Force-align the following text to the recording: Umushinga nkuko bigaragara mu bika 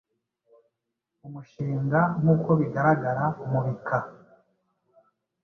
Umushinga 1.27 1.99
nkuko 2.19 2.49
bigaragara 2.59 3.25
mu 3.49 3.59
bika 3.65 3.97